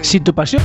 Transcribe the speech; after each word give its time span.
Si 0.00 0.20
tu 0.20 0.34
pasión... 0.34 0.62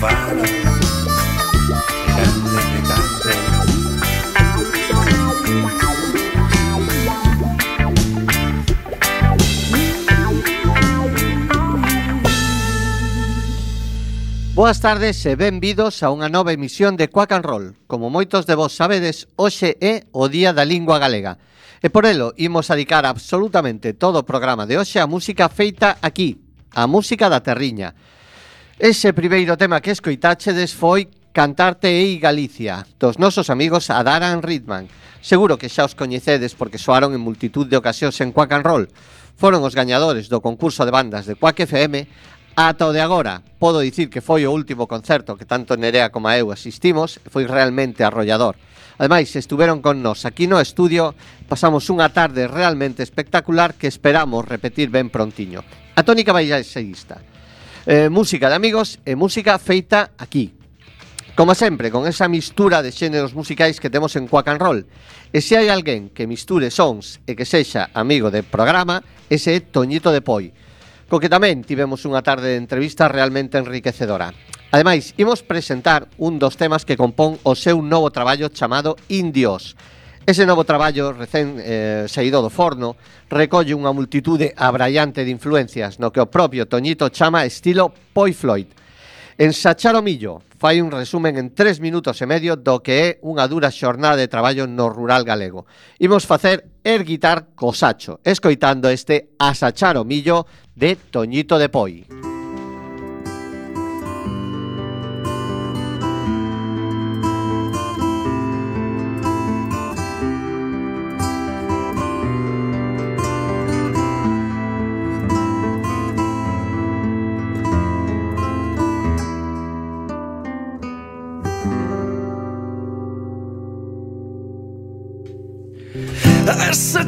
faro 0.00 0.42
Grande, 2.16 2.80
cante. 2.88 3.34
Boas 14.54 14.80
tardes 14.80 15.24
e 15.24 15.36
benvidos 15.36 16.00
a 16.00 16.08
unha 16.08 16.32
nova 16.32 16.56
emisión 16.56 16.96
de 16.96 17.12
Quack 17.12 17.36
and 17.36 17.44
Roll. 17.44 17.66
Como 17.84 18.08
moitos 18.08 18.48
de 18.48 18.56
vos 18.56 18.72
sabedes, 18.72 19.28
hoxe 19.36 19.76
é 19.84 20.08
o 20.16 20.32
Día 20.32 20.56
da 20.56 20.64
Lingua 20.64 20.96
Galega. 20.96 21.36
E 21.84 21.92
por 21.92 22.08
elo, 22.08 22.32
imos 22.40 22.72
a 22.72 22.76
dedicar 22.76 23.04
absolutamente 23.04 23.92
todo 23.92 24.24
o 24.24 24.28
programa 24.28 24.64
de 24.64 24.80
hoxe 24.80 24.96
a 24.96 25.04
música 25.04 25.52
feita 25.52 26.00
aquí, 26.00 26.40
a 26.72 26.88
música 26.88 27.28
da 27.28 27.44
Terriña. 27.44 27.92
Ese 28.80 29.12
primeiro 29.12 29.60
tema 29.60 29.84
que 29.84 29.92
escoitáchedes 29.92 30.72
foi 30.72 31.12
Cantarte 31.36 31.92
ei 31.92 32.16
Galicia, 32.16 32.88
dos 32.96 33.20
nosos 33.20 33.52
amigos 33.52 33.92
Adaran 33.92 34.40
Ritman. 34.40 34.88
Seguro 35.20 35.60
que 35.60 35.68
xa 35.68 35.84
os 35.84 35.92
coñecedes 35.92 36.56
porque 36.56 36.80
soaron 36.80 37.12
en 37.12 37.20
multitud 37.20 37.68
de 37.68 37.76
ocasións 37.76 38.16
en 38.24 38.32
Quack 38.32 38.56
and 38.56 38.64
Roll. 38.64 38.88
Foron 39.36 39.60
os 39.68 39.76
gañadores 39.76 40.32
do 40.32 40.40
concurso 40.40 40.88
de 40.88 40.96
bandas 40.96 41.28
de 41.28 41.36
Quack 41.36 41.68
FM 41.68 42.08
ata 42.56 42.88
o 42.88 42.96
de 42.96 43.04
agora. 43.04 43.44
Podo 43.60 43.84
dicir 43.84 44.08
que 44.08 44.24
foi 44.24 44.48
o 44.48 44.54
último 44.56 44.88
concerto 44.88 45.36
que 45.36 45.44
tanto 45.44 45.76
Nerea 45.76 46.08
como 46.08 46.32
eu 46.32 46.48
asistimos 46.48 47.20
e 47.20 47.28
foi 47.28 47.44
realmente 47.44 48.00
arrollador. 48.00 48.56
Ademais, 48.96 49.28
estuveron 49.36 49.84
con 49.84 50.00
nos 50.00 50.24
aquí 50.24 50.48
no 50.48 50.56
estudio, 50.56 51.12
pasamos 51.52 51.84
unha 51.92 52.08
tarde 52.16 52.48
realmente 52.48 53.04
espectacular 53.04 53.76
que 53.76 53.92
esperamos 53.92 54.48
repetir 54.48 54.88
ben 54.88 55.12
prontiño. 55.12 55.60
A 55.92 56.00
tónica 56.00 56.32
vai 56.32 56.48
baixaixeísta 56.48 57.28
Eh, 57.86 58.10
música 58.10 58.50
de 58.50 58.56
amigos 58.56 59.00
e 59.08 59.16
música 59.16 59.56
feita 59.56 60.12
aquí. 60.20 60.52
Como 61.32 61.56
sempre, 61.56 61.88
con 61.88 62.04
esa 62.04 62.28
mistura 62.28 62.84
de 62.84 62.92
xéneros 62.92 63.32
musicais 63.32 63.80
que 63.80 63.88
temos 63.88 64.12
en 64.20 64.28
Quack 64.28 64.52
and 64.52 64.60
Roll. 64.60 64.80
E 65.32 65.40
se 65.40 65.56
hai 65.56 65.72
alguén 65.72 66.12
que 66.12 66.28
misture 66.28 66.68
sons 66.68 67.24
e 67.24 67.32
que 67.32 67.48
sexa 67.48 67.88
amigo 67.96 68.28
de 68.28 68.44
programa, 68.44 69.00
ese 69.32 69.56
é 69.56 69.64
Toñito 69.64 70.12
de 70.12 70.20
Poi, 70.20 70.52
co 71.08 71.16
que 71.16 71.32
tamén 71.32 71.64
tivemos 71.64 72.04
unha 72.04 72.20
tarde 72.20 72.52
de 72.52 72.60
entrevista 72.60 73.08
realmente 73.08 73.56
enriquecedora. 73.56 74.36
Ademais, 74.76 75.16
imos 75.16 75.40
presentar 75.40 76.04
un 76.20 76.36
dos 76.36 76.60
temas 76.60 76.84
que 76.84 77.00
compón 77.00 77.40
o 77.48 77.56
seu 77.56 77.80
novo 77.80 78.12
traballo 78.12 78.52
chamado 78.52 79.00
Indios, 79.08 79.72
Ese 80.30 80.46
novo 80.46 80.62
traballo 80.62 81.10
recén 81.10 81.58
eh, 81.58 82.06
saído 82.06 82.38
do 82.38 82.54
forno 82.54 82.94
recolle 83.26 83.74
unha 83.74 83.90
multitude 83.90 84.54
abraiante 84.54 85.26
de 85.26 85.34
influencias 85.34 85.98
no 85.98 86.14
que 86.14 86.22
o 86.22 86.30
propio 86.30 86.70
Toñito 86.70 87.10
chama 87.10 87.42
estilo 87.42 87.90
Poi 88.14 88.30
Floyd. 88.30 88.70
Ensachar 89.34 89.98
o 89.98 90.06
millo 90.06 90.38
fai 90.54 90.78
un 90.78 90.94
resumen 90.94 91.34
en 91.34 91.50
tres 91.50 91.82
minutos 91.82 92.14
e 92.22 92.30
medio 92.30 92.54
do 92.54 92.78
que 92.78 92.94
é 92.94 93.08
unha 93.26 93.50
dura 93.50 93.74
xornada 93.74 94.22
de 94.22 94.30
traballo 94.30 94.70
no 94.70 94.86
rural 94.86 95.26
galego. 95.26 95.66
Imos 95.98 96.30
facer 96.30 96.62
er 96.86 97.02
guitar 97.02 97.50
cosacho, 97.58 98.22
escoitando 98.22 98.86
este 98.86 99.34
Asachar 99.34 99.98
o 99.98 100.06
millo 100.06 100.46
de 100.78 100.94
Toñito 100.94 101.58
de 101.58 101.74
Poi. 101.74 102.29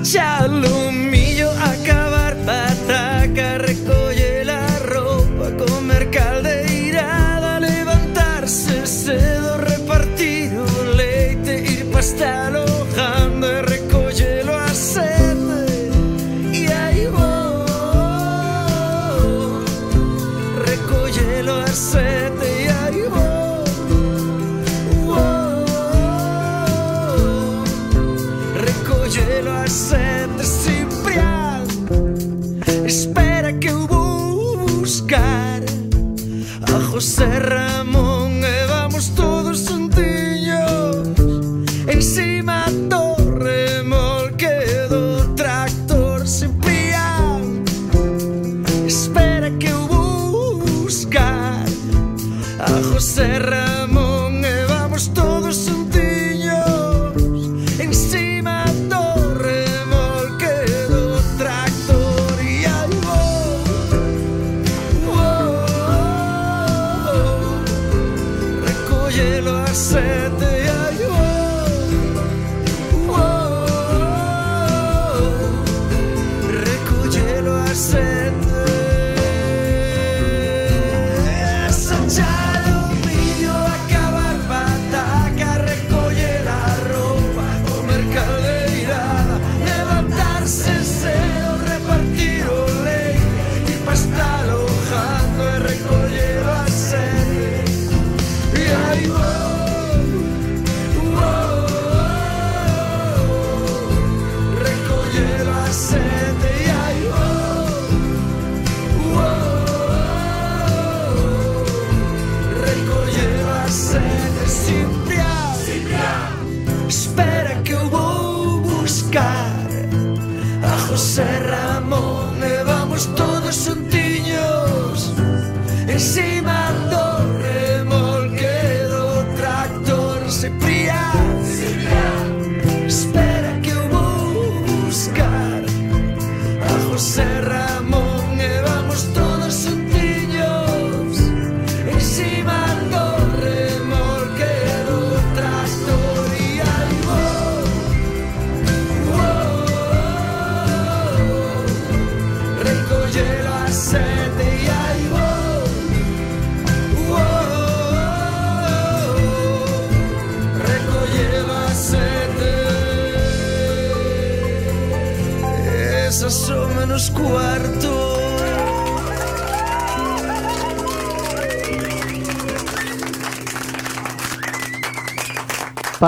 Watch. 0.05 0.72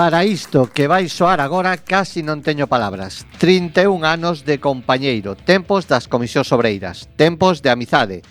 Para 0.05 0.23
isto 0.23 0.69
que 0.69 0.85
vai 0.85 1.09
soar 1.09 1.41
agora 1.41 1.81
casi 1.81 2.21
non 2.21 2.45
teño 2.45 2.69
palabras. 2.69 3.25
31 3.41 4.05
anos 4.05 4.45
de 4.45 4.61
compañeiro, 4.61 5.33
tempos 5.33 5.89
das 5.89 6.05
comisións 6.05 6.53
obreiras, 6.53 7.09
tempos 7.17 7.65
de 7.65 7.73
amizade. 7.73 8.21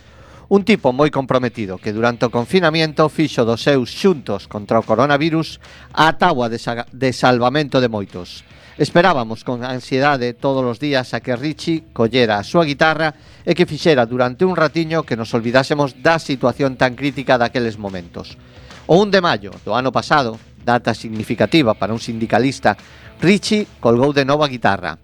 Un 0.54 0.62
tipo 0.62 0.94
moi 0.94 1.10
comprometido 1.10 1.82
que 1.82 1.90
durante 1.90 2.22
o 2.22 2.30
confinamiento 2.30 3.10
fixo 3.10 3.42
dos 3.42 3.66
seus 3.66 3.90
xuntos 3.90 4.46
contra 4.46 4.78
o 4.78 4.86
coronavirus 4.86 5.58
a 5.90 6.14
táboa 6.14 6.46
de, 6.46 6.62
de 6.94 7.10
salvamento 7.10 7.82
de 7.82 7.90
moitos. 7.90 8.46
Esperábamos 8.78 9.42
con 9.42 9.66
ansiedade 9.66 10.30
todos 10.30 10.62
os 10.62 10.78
días 10.78 11.10
a 11.10 11.18
que 11.18 11.34
Richie 11.34 11.90
collera 11.90 12.38
a 12.38 12.46
súa 12.46 12.62
guitarra 12.62 13.18
e 13.42 13.50
que 13.58 13.66
fixera 13.66 14.06
durante 14.06 14.46
un 14.46 14.54
ratiño 14.54 15.02
que 15.02 15.18
nos 15.18 15.34
olvidásemos 15.34 15.98
da 15.98 16.22
situación 16.22 16.78
tan 16.78 16.94
crítica 16.94 17.34
daqueles 17.34 17.82
momentos. 17.82 18.38
O 18.86 19.02
1 19.02 19.10
de 19.10 19.18
maio 19.18 19.50
do 19.66 19.74
ano 19.74 19.90
pasado, 19.90 20.38
data 20.64 20.96
significativa 20.96 21.76
para 21.76 21.92
un 21.92 22.00
sindicalista, 22.00 22.76
Richie 23.20 23.68
colgou 23.78 24.16
de 24.16 24.24
novo 24.24 24.42
a 24.42 24.48
guitarra. 24.48 24.98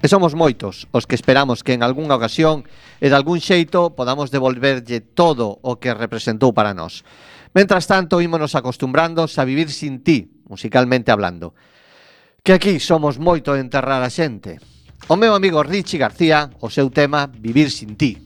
E 0.00 0.08
somos 0.08 0.32
moitos 0.32 0.88
os 0.96 1.04
que 1.04 1.16
esperamos 1.16 1.60
que 1.60 1.76
en 1.76 1.84
algunha 1.84 2.16
ocasión 2.16 2.64
e 3.00 3.12
de 3.12 3.16
algún 3.16 3.40
xeito 3.40 3.92
podamos 3.92 4.32
devolverlle 4.32 5.04
todo 5.04 5.60
o 5.60 5.76
que 5.76 5.92
representou 5.92 6.56
para 6.56 6.72
nós. 6.72 7.04
Mentras 7.52 7.84
tanto, 7.84 8.24
ímonos 8.24 8.56
acostumbrándonos 8.56 9.36
a 9.36 9.44
vivir 9.44 9.68
sin 9.68 10.00
ti, 10.00 10.40
musicalmente 10.48 11.12
hablando. 11.12 11.52
Que 12.40 12.56
aquí 12.56 12.80
somos 12.80 13.20
moito 13.20 13.52
de 13.52 13.60
enterrar 13.60 14.00
a 14.00 14.08
xente. 14.08 14.56
O 15.12 15.20
meu 15.20 15.36
amigo 15.36 15.60
Richie 15.60 16.00
García, 16.00 16.48
o 16.64 16.72
seu 16.72 16.88
tema 16.88 17.28
Vivir 17.28 17.68
sin 17.68 17.96
ti. 18.00 18.16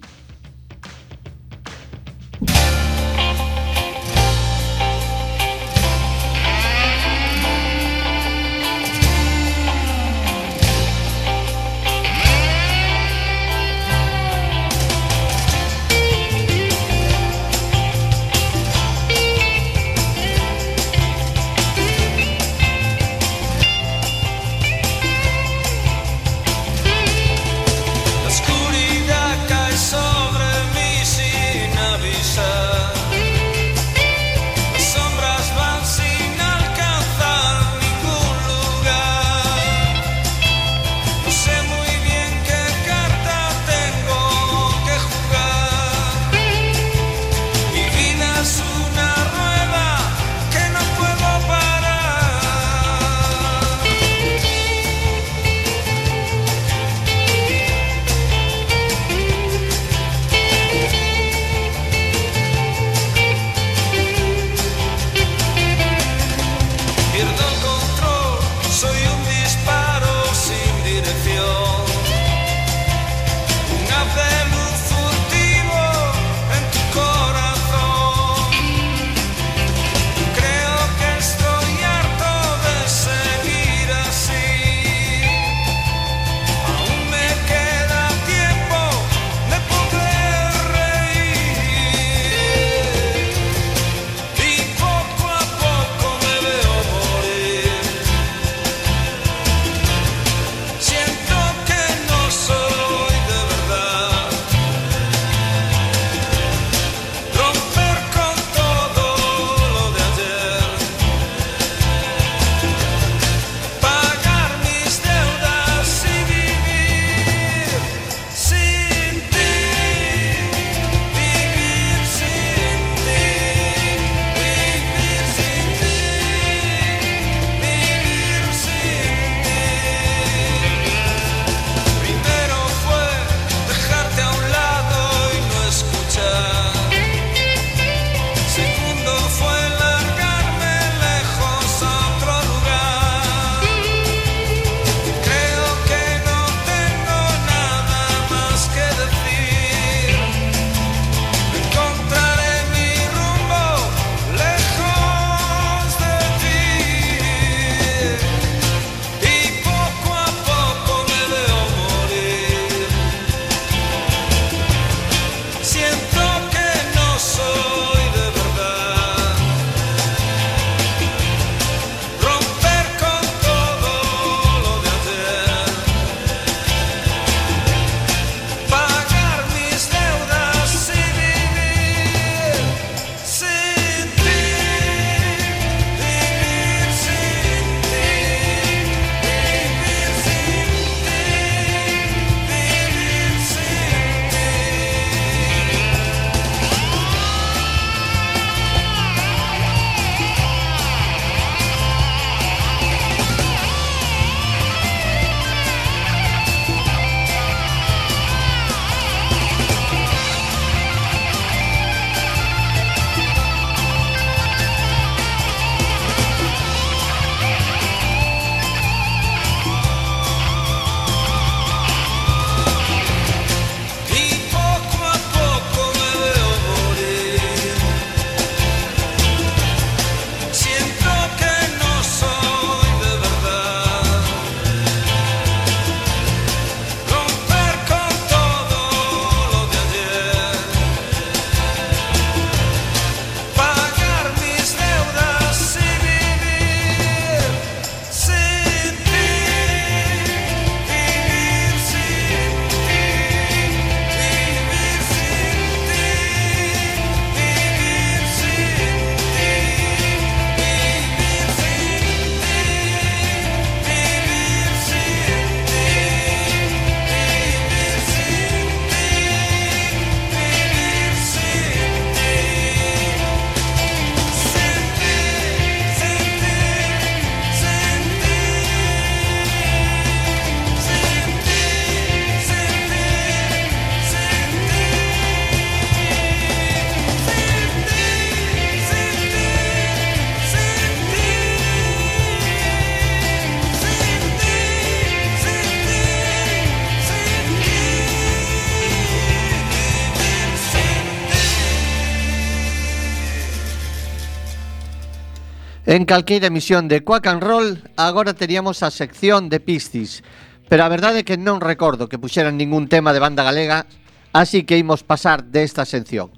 En 305.95 306.07
calqueira 306.07 306.49
emisión 306.49 306.89
de 306.89 307.05
Quack 307.05 307.29
and 307.29 307.41
Roll 307.41 307.85
agora 307.95 308.35
teríamos 308.35 308.83
a 308.83 308.91
sección 308.91 309.49
de 309.49 309.61
Pistis 309.61 310.25
pero 310.69 310.83
a 310.83 310.91
verdade 310.91 311.23
é 311.23 311.23
que 311.23 311.39
non 311.39 311.63
recordo 311.63 312.11
que 312.11 312.19
puxeran 312.19 312.59
ningún 312.59 312.91
tema 312.91 313.15
de 313.15 313.23
banda 313.23 313.47
galega, 313.47 313.87
así 314.35 314.67
que 314.67 314.75
imos 314.75 315.07
pasar 315.07 315.47
desta 315.55 315.87
sección. 315.87 316.35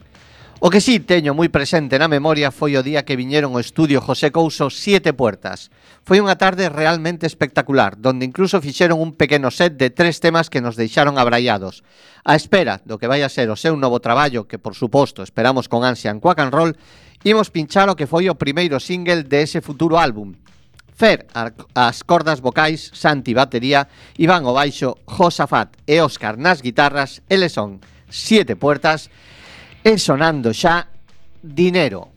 O 0.58 0.70
que 0.70 0.80
sí 0.80 1.04
teño 1.04 1.36
moi 1.36 1.52
presente 1.52 2.00
na 2.00 2.08
memoria 2.08 2.48
foi 2.48 2.80
o 2.80 2.82
día 2.82 3.04
que 3.04 3.12
viñeron 3.12 3.52
ao 3.52 3.60
estudio 3.60 4.00
José 4.00 4.32
Couso 4.32 4.72
Siete 4.72 5.12
Puertas. 5.12 5.68
Foi 6.00 6.16
unha 6.16 6.40
tarde 6.40 6.72
realmente 6.72 7.28
espectacular, 7.28 8.00
donde 8.00 8.24
incluso 8.24 8.64
fixeron 8.64 8.96
un 8.96 9.12
pequeno 9.12 9.52
set 9.52 9.76
de 9.76 9.92
tres 9.92 10.16
temas 10.16 10.48
que 10.48 10.64
nos 10.64 10.80
deixaron 10.80 11.20
abraiados. 11.20 11.84
A 12.24 12.40
espera 12.40 12.80
do 12.88 12.96
que 12.96 13.04
vai 13.04 13.20
a 13.20 13.28
ser 13.28 13.52
o 13.52 13.60
seu 13.60 13.76
novo 13.76 14.00
traballo, 14.00 14.48
que 14.48 14.56
por 14.56 14.72
suposto 14.72 15.20
esperamos 15.20 15.68
con 15.68 15.84
ansia 15.84 16.08
en 16.08 16.24
Quack 16.24 16.40
and 16.40 16.56
Roll, 16.56 16.72
imos 17.20 17.52
pinchar 17.52 17.92
o 17.92 17.98
que 17.98 18.08
foi 18.08 18.32
o 18.32 18.40
primeiro 18.40 18.80
single 18.80 19.28
de 19.28 19.44
ese 19.44 19.60
futuro 19.60 20.00
álbum. 20.00 20.32
Fer 20.96 21.28
as 21.76 22.00
cordas 22.00 22.40
vocais, 22.40 22.96
Santi 22.96 23.36
batería, 23.36 23.92
Iván 24.16 24.48
o 24.48 24.56
baixo, 24.56 24.96
Josafat 25.04 25.76
e 25.84 26.00
Óscar 26.00 26.40
nas 26.40 26.64
guitarras, 26.64 27.20
eles 27.28 27.52
son 27.52 27.84
Siete 28.08 28.56
Puertas, 28.56 29.12
es 29.86 30.02
sonando 30.02 30.50
ya 30.50 30.88
dinero. 31.40 32.08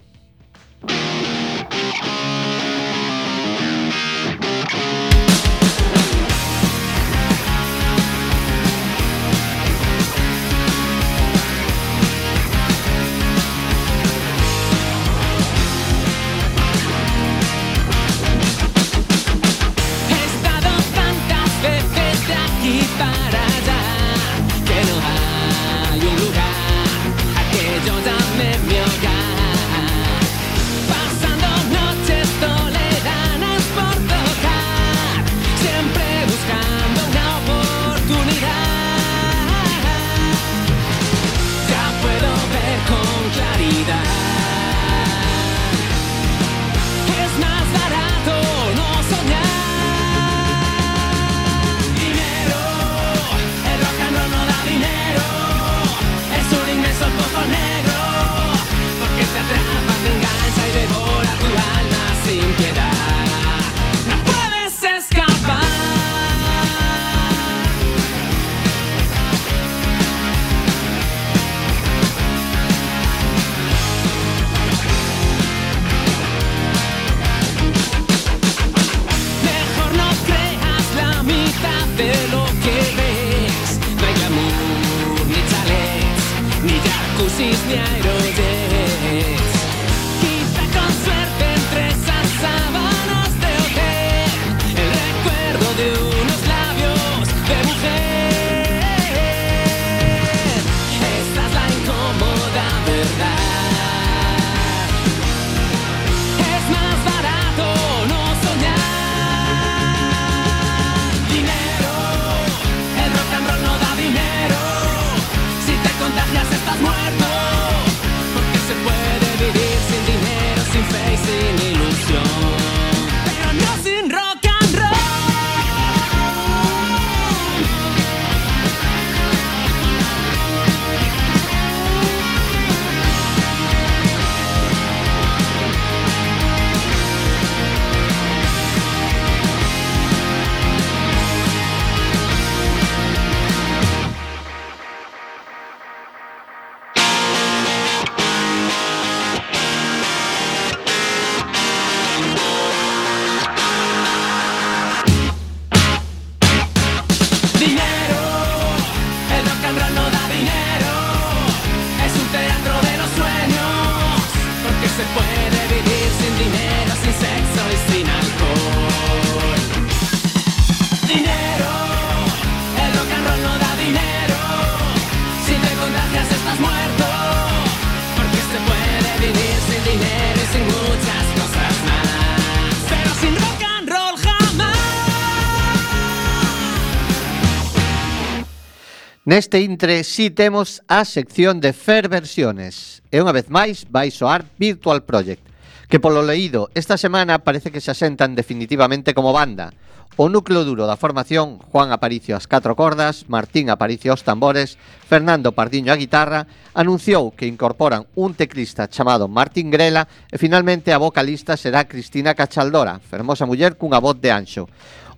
Neste 189.39 189.63
intre 189.63 190.03
si 190.03 190.31
temos 190.31 190.83
a 190.91 191.07
sección 191.07 191.63
de 191.63 191.71
Fer 191.71 192.11
Versiones 192.11 192.99
e 193.07 193.23
unha 193.23 193.31
vez 193.31 193.47
máis 193.47 193.87
vai 193.87 194.11
soar 194.11 194.43
Virtual 194.59 195.07
Project 195.07 195.47
que 195.87 195.95
polo 195.95 196.19
leído 196.19 196.67
esta 196.75 196.99
semana 196.99 197.39
parece 197.39 197.71
que 197.71 197.79
se 197.79 197.87
asentan 197.87 198.35
definitivamente 198.35 199.15
como 199.15 199.31
banda. 199.31 199.71
O 200.19 200.27
núcleo 200.27 200.67
duro 200.67 200.83
da 200.83 200.99
formación, 200.99 201.63
Juan 201.71 201.95
Aparicio 201.95 202.35
as 202.35 202.51
catro 202.51 202.75
cordas, 202.75 203.31
Martín 203.31 203.71
Aparicio 203.71 204.11
os 204.11 204.27
tambores, 204.27 204.75
Fernando 205.07 205.55
Pardiño 205.55 205.95
a 205.95 206.01
guitarra, 206.03 206.43
anunciou 206.75 207.31
que 207.31 207.47
incorporan 207.47 208.11
un 208.19 208.35
teclista 208.35 208.91
chamado 208.91 209.31
Martín 209.31 209.71
Grela 209.71 210.11
e 210.27 210.35
finalmente 210.35 210.91
a 210.91 210.99
vocalista 210.99 211.55
será 211.55 211.87
Cristina 211.87 212.35
Cachaldora, 212.35 212.99
fermosa 212.99 213.47
muller 213.47 213.79
cunha 213.79 214.03
voz 214.03 214.19
de 214.19 214.35
anxo. 214.35 214.67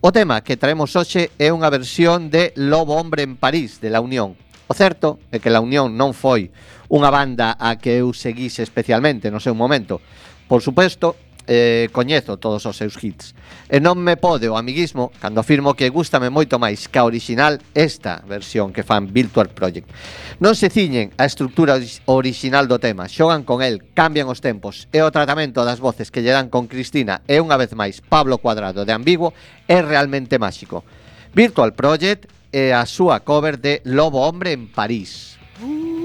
O 0.03 0.11
tema 0.11 0.41
que 0.41 0.57
traemos 0.57 0.97
hoxe 0.97 1.29
é 1.37 1.53
unha 1.53 1.69
versión 1.69 2.33
de 2.33 2.57
Lobo 2.57 2.97
Hombre 2.97 3.21
en 3.21 3.37
París, 3.37 3.77
de 3.77 3.93
La 3.93 4.01
Unión. 4.01 4.33
O 4.65 4.73
certo 4.73 5.21
é 5.29 5.37
que 5.37 5.53
La 5.53 5.61
Unión 5.61 5.93
non 5.93 6.17
foi 6.17 6.49
unha 6.89 7.13
banda 7.13 7.53
a 7.53 7.77
que 7.77 8.01
eu 8.01 8.09
seguise 8.09 8.65
especialmente 8.65 9.29
no 9.29 9.37
seu 9.37 9.53
momento. 9.53 10.01
Por 10.49 10.65
suposto, 10.65 11.13
eh, 11.47 11.89
coñezo 11.91 12.37
todos 12.37 12.65
os 12.65 12.77
seus 12.77 12.97
hits. 13.01 13.33
E 13.71 13.79
non 13.79 13.97
me 13.99 14.17
pode 14.19 14.51
o 14.51 14.59
amiguismo 14.59 15.11
cando 15.19 15.39
afirmo 15.39 15.73
que 15.73 15.89
gustame 15.89 16.27
moito 16.27 16.59
máis 16.59 16.91
ca 16.91 17.07
original 17.07 17.61
esta 17.73 18.19
versión 18.27 18.75
que 18.75 18.83
fan 18.83 19.09
Virtual 19.09 19.49
Project. 19.51 19.87
Non 20.43 20.57
se 20.57 20.67
ciñen 20.67 21.15
a 21.15 21.25
estructura 21.25 21.79
original 22.09 22.67
do 22.67 22.77
tema, 22.77 23.07
xogan 23.07 23.47
con 23.47 23.63
el, 23.63 23.81
cambian 23.95 24.27
os 24.27 24.43
tempos 24.43 24.91
e 24.91 24.99
o 25.01 25.13
tratamento 25.13 25.63
das 25.63 25.79
voces 25.79 26.09
que 26.09 26.21
lle 26.21 26.35
dan 26.35 26.51
con 26.51 26.67
Cristina 26.67 27.23
e 27.29 27.39
unha 27.39 27.55
vez 27.55 27.71
máis 27.77 28.03
Pablo 28.03 28.37
Cuadrado 28.41 28.83
de 28.83 28.93
Ambiguo 28.93 29.31
é 29.69 29.79
realmente 29.79 30.41
máxico. 30.41 30.83
Virtual 31.31 31.71
Project 31.71 32.27
é 32.51 32.75
a 32.75 32.83
súa 32.83 33.23
cover 33.23 33.55
de 33.55 33.79
Lobo 33.87 34.19
Hombre 34.27 34.51
en 34.51 34.67
París. 34.67 35.39
Uh. 35.63 36.00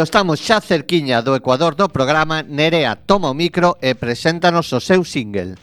Cando 0.00 0.08
estamos 0.08 0.40
xa 0.40 0.64
cerquiña 0.64 1.20
do 1.20 1.36
ecuador 1.36 1.76
do 1.76 1.92
programa, 1.92 2.40
Nerea 2.40 2.96
toma 2.96 3.28
o 3.28 3.36
micro 3.36 3.76
e 3.84 3.92
preséntanos 3.92 4.72
o 4.72 4.80
seu 4.80 5.04
single. 5.04 5.60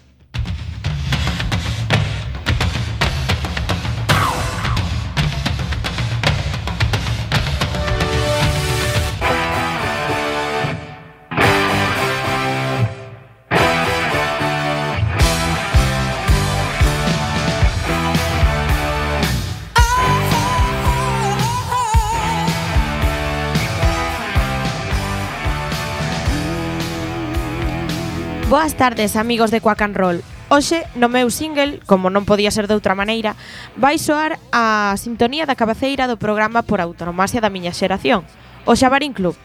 Boas 28.57 28.73
tardes, 28.73 29.15
amigos 29.15 29.51
de 29.51 29.61
Quack 29.61 29.83
and 29.83 29.95
Roll. 29.95 30.23
Hoxe, 30.49 30.81
no 30.95 31.13
meu 31.13 31.29
single, 31.29 31.77
como 31.85 32.09
non 32.09 32.25
podía 32.25 32.49
ser 32.49 32.65
de 32.65 32.73
outra 32.73 32.97
maneira, 32.97 33.37
vai 33.77 34.01
soar 34.01 34.41
a 34.49 34.97
sintonía 34.97 35.45
da 35.45 35.53
cabeceira 35.53 36.09
do 36.09 36.17
programa 36.17 36.65
por 36.65 36.81
autonomasia 36.81 37.37
da 37.37 37.53
miña 37.53 37.69
xeración, 37.69 38.25
o 38.65 38.73
Xabarín 38.73 39.13
Club. 39.13 39.37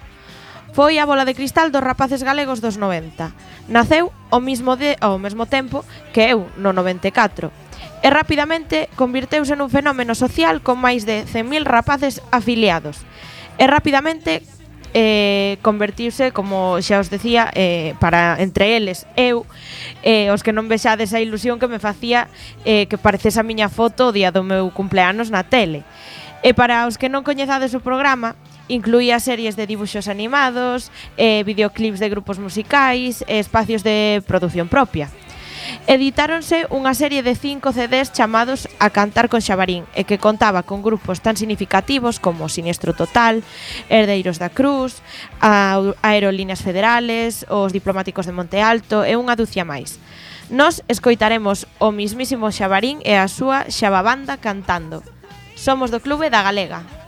Foi 0.72 0.96
a 0.96 1.04
bola 1.04 1.28
de 1.28 1.36
cristal 1.36 1.68
dos 1.68 1.84
rapaces 1.84 2.24
galegos 2.24 2.64
dos 2.64 2.80
90. 2.80 3.36
Naceu 3.68 4.16
ao 4.32 4.40
mesmo, 4.40 4.80
de, 4.80 4.96
ao 5.04 5.20
mesmo 5.20 5.44
tempo 5.44 5.84
que 6.16 6.32
eu, 6.32 6.48
no 6.56 6.72
94, 6.72 7.52
e 8.00 8.08
rapidamente 8.08 8.88
convirteuse 8.96 9.60
nun 9.60 9.68
fenómeno 9.68 10.16
social 10.16 10.64
con 10.64 10.80
máis 10.80 11.04
de 11.04 11.28
100.000 11.28 11.68
rapaces 11.68 12.24
afiliados. 12.32 13.04
E 13.60 13.68
rapidamente 13.68 14.40
eh, 14.94 15.58
convertirse, 15.62 16.32
como 16.32 16.80
xa 16.80 17.00
os 17.00 17.08
decía, 17.08 17.50
eh, 17.56 17.94
para 18.00 18.36
entre 18.40 18.76
eles 18.76 19.08
eu, 19.16 19.44
eh, 20.04 20.28
os 20.30 20.44
que 20.44 20.52
non 20.52 20.68
vexades 20.68 21.16
a 21.16 21.20
ilusión 21.20 21.56
que 21.56 21.68
me 21.68 21.80
facía 21.80 22.28
eh, 22.64 22.86
que 22.86 23.00
parecese 23.00 23.40
a 23.40 23.46
miña 23.46 23.72
foto 23.72 24.10
o 24.10 24.14
día 24.14 24.30
do 24.30 24.44
meu 24.44 24.68
cumpleanos 24.70 25.32
na 25.32 25.44
tele. 25.44 25.84
E 26.42 26.52
para 26.52 26.84
os 26.90 26.98
que 26.98 27.06
non 27.06 27.22
coñezades 27.22 27.70
o 27.72 27.80
programa, 27.80 28.34
incluía 28.66 29.20
series 29.20 29.54
de 29.54 29.66
dibuxos 29.66 30.08
animados, 30.08 30.90
eh, 31.16 31.44
videoclips 31.46 32.00
de 32.00 32.10
grupos 32.10 32.38
musicais 32.38 33.22
e 33.30 33.38
espacios 33.38 33.86
de 33.86 34.22
produción 34.26 34.66
propia 34.66 35.08
editáronse 35.86 36.66
unha 36.70 36.94
serie 36.94 37.20
de 37.20 37.34
cinco 37.34 37.74
CDs 37.74 38.14
chamados 38.14 38.70
A 38.78 38.90
Cantar 38.90 39.28
con 39.28 39.42
Xabarín 39.44 39.84
e 39.92 40.06
que 40.06 40.22
contaba 40.22 40.62
con 40.62 40.80
grupos 40.80 41.20
tan 41.20 41.34
significativos 41.34 42.22
como 42.22 42.48
Siniestro 42.48 42.94
Total, 42.94 43.42
Herdeiros 43.90 44.38
da 44.38 44.50
Cruz, 44.50 45.02
a 45.42 45.80
Aerolíneas 46.02 46.62
Federales, 46.62 47.44
Os 47.50 47.72
Diplomáticos 47.72 48.24
de 48.26 48.36
Monte 48.36 48.62
Alto 48.62 49.02
e 49.02 49.18
unha 49.18 49.34
dúcia 49.34 49.66
máis. 49.66 49.98
Nos 50.52 50.84
escoitaremos 50.86 51.64
o 51.80 51.90
mismísimo 51.90 52.52
Xabarín 52.52 53.00
e 53.08 53.16
a 53.16 53.26
súa 53.26 53.66
Xababanda 53.72 54.36
cantando. 54.36 55.00
Somos 55.56 55.88
do 55.88 56.02
Clube 56.02 56.28
da 56.28 56.44
Galega. 56.44 57.01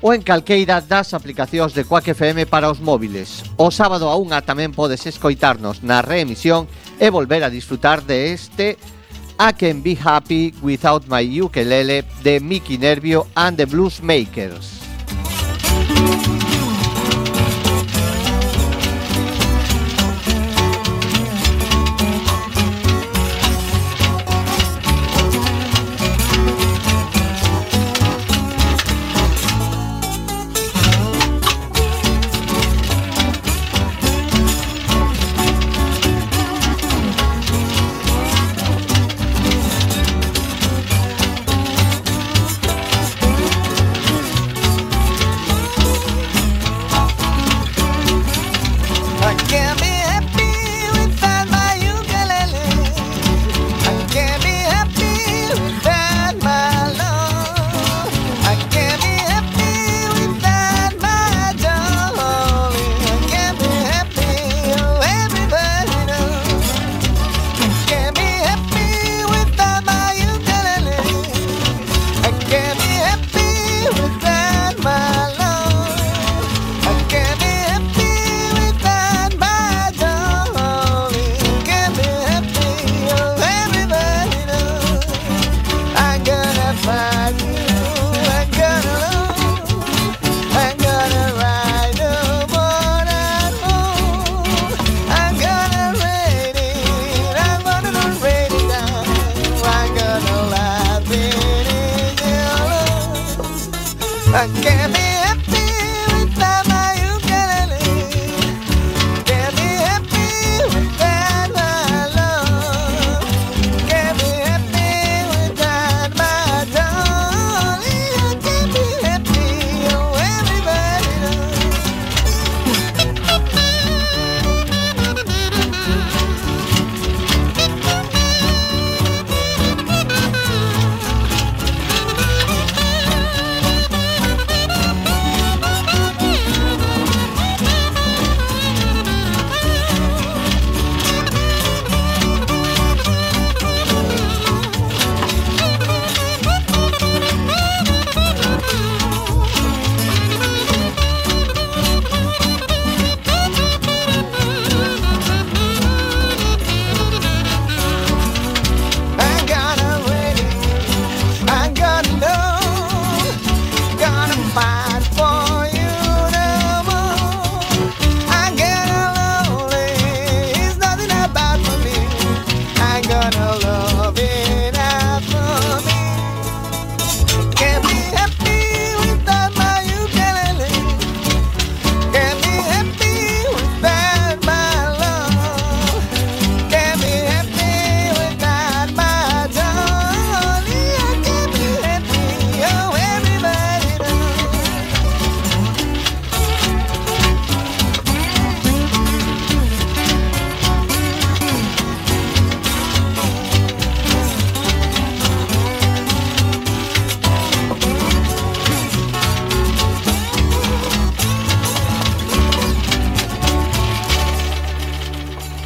ou 0.07 0.15
en 0.15 0.23
calqueira 0.23 0.79
das 0.79 1.11
aplicacións 1.11 1.75
de 1.75 1.83
Quack 1.83 2.15
FM 2.15 2.47
para 2.47 2.71
os 2.71 2.79
móviles. 2.79 3.43
O 3.59 3.75
sábado 3.75 4.07
a 4.07 4.15
unha 4.15 4.39
tamén 4.47 4.71
podes 4.71 5.03
escoitarnos 5.03 5.83
na 5.83 5.99
reemisión 5.99 6.71
e 7.03 7.11
volver 7.11 7.43
a 7.43 7.51
disfrutar 7.51 8.07
de 8.07 8.39
este 8.39 8.79
podcast 8.79 8.95
I 9.38 9.53
Can 9.53 9.81
Be 9.81 9.94
Happy 9.94 10.55
Without 10.62 11.09
My 11.09 11.20
Ukulele 11.20 12.05
de 12.23 12.38
Mickey 12.38 12.79
Nervio 12.79 13.27
and 13.37 13.57
the 13.57 13.64
Bluesmakers. 13.64 14.81